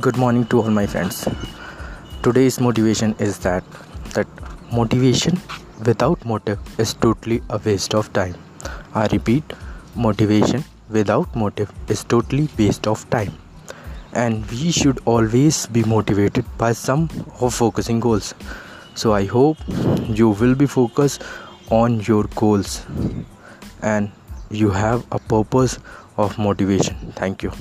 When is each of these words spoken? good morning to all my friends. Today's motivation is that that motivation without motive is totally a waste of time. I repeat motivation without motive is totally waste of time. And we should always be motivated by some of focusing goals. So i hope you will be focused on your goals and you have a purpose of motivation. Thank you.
good 0.00 0.16
morning 0.16 0.46
to 0.46 0.60
all 0.60 0.70
my 0.70 0.86
friends. 0.86 1.28
Today's 2.22 2.58
motivation 2.60 3.14
is 3.18 3.38
that 3.40 3.62
that 4.14 4.26
motivation 4.72 5.38
without 5.84 6.24
motive 6.24 6.58
is 6.78 6.94
totally 6.94 7.42
a 7.50 7.58
waste 7.58 7.94
of 7.94 8.10
time. 8.12 8.34
I 8.94 9.06
repeat 9.08 9.44
motivation 9.94 10.64
without 10.88 11.36
motive 11.36 11.70
is 11.88 12.04
totally 12.04 12.48
waste 12.58 12.86
of 12.86 13.08
time. 13.10 13.32
And 14.14 14.50
we 14.50 14.72
should 14.72 14.98
always 15.04 15.66
be 15.66 15.84
motivated 15.84 16.46
by 16.56 16.72
some 16.72 17.08
of 17.40 17.54
focusing 17.54 18.00
goals. 18.00 18.34
So 18.94 19.12
i 19.12 19.24
hope 19.26 19.58
you 20.08 20.30
will 20.30 20.54
be 20.54 20.66
focused 20.66 21.22
on 21.70 22.00
your 22.00 22.24
goals 22.34 22.86
and 23.82 24.10
you 24.50 24.70
have 24.70 25.04
a 25.12 25.18
purpose 25.18 25.78
of 26.16 26.38
motivation. 26.38 27.12
Thank 27.12 27.42
you. 27.42 27.52